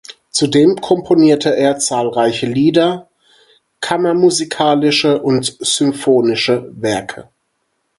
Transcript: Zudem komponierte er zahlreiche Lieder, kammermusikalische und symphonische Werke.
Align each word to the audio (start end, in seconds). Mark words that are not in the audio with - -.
Zudem 0.31 0.77
komponierte 0.77 1.55
er 1.55 1.77
zahlreiche 1.77 2.47
Lieder, 2.47 3.07
kammermusikalische 3.81 5.21
und 5.21 5.55
symphonische 5.59 6.71
Werke. 6.75 7.29